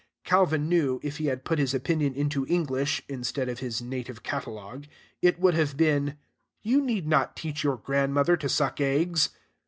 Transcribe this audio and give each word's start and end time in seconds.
Calvin 0.23 0.67
knew. 0.67 0.99
If 1.03 1.17
he 1.17 1.27
had 1.27 1.45
put 1.45 1.59
his 1.59 1.75
opinion 1.75 2.15
into 2.15 2.43
English 2.47 3.03
(instead 3.07 3.47
of 3.47 3.59
his 3.59 3.83
native 3.83 4.23
catalogue), 4.23 4.87
it 5.21 5.39
would 5.39 5.53
have 5.53 5.77
been: 5.77 6.17
"You 6.63 6.81
need 6.81 7.07
not 7.07 7.35
teach 7.37 7.63
your 7.63 7.77
grandmother 7.77 8.35
to 8.37 8.49
suck 8.49 8.81
eggs." 8.81 9.29